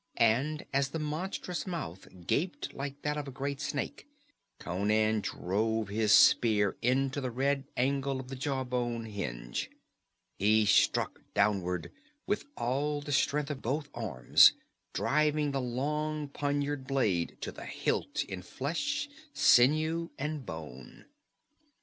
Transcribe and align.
And 0.17 0.65
as 0.73 0.89
the 0.89 0.97
monstrous 0.97 1.67
mouth 1.67 2.07
gaped 2.25 2.73
like 2.73 2.99
that 3.03 3.17
of 3.17 3.27
a 3.27 3.31
great 3.31 3.61
snake, 3.61 4.07
Conan 4.57 5.19
drove 5.21 5.89
his 5.89 6.11
spear 6.11 6.75
into 6.81 7.21
the 7.21 7.29
red 7.29 7.65
angle 7.77 8.19
of 8.19 8.27
the 8.27 8.35
jaw 8.35 8.63
bone 8.63 9.05
hinge. 9.05 9.69
He 10.39 10.65
struck 10.65 11.21
downward 11.35 11.91
with 12.25 12.45
all 12.57 13.01
the 13.01 13.11
strength 13.11 13.51
of 13.51 13.61
both 13.61 13.89
arms, 13.93 14.53
driving 14.91 15.51
the 15.51 15.61
long 15.61 16.29
poniard 16.29 16.87
blade 16.87 17.37
to 17.41 17.51
the 17.51 17.65
hilt 17.65 18.23
in 18.23 18.41
flesh, 18.41 19.07
sinew 19.35 20.09
and 20.17 20.43
bone. 20.47 21.05